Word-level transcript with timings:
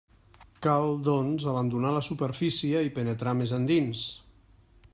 Cal, 0.67 0.93
doncs, 1.07 1.45
abandonar 1.51 1.91
la 1.97 2.01
superfície 2.07 2.81
i 2.89 2.93
penetrar 2.97 3.35
més 3.43 3.53
endins. 3.59 4.07